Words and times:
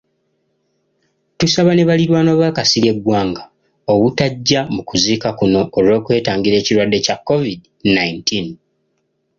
Tusaba 1.39 1.71
ne 1.73 1.83
balirwana 1.89 2.31
ba 2.39 2.49
Kasirye 2.57 2.93
Gwanga 3.03 3.43
obutajja 3.93 4.59
mu 4.73 4.81
kuziika 4.87 5.29
kuno 5.39 5.61
olw'okwetangira 5.77 6.55
ekirwadde 6.59 6.97
kya 7.05 7.15
COVID 7.27 7.61
nineteen. 7.95 8.47